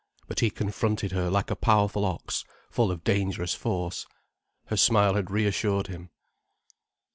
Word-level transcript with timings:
But 0.27 0.39
he 0.39 0.49
confronted 0.49 1.11
her 1.11 1.29
like 1.29 1.51
a 1.51 1.55
powerful 1.55 2.05
ox, 2.05 2.43
full 2.71 2.89
of 2.89 3.03
dangerous 3.03 3.53
force. 3.53 4.07
Her 4.65 4.75
smile 4.77 5.13
had 5.13 5.29
reassured 5.29 5.85
him. 5.85 6.09